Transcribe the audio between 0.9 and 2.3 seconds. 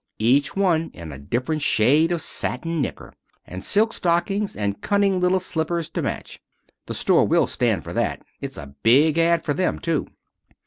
in a different shade of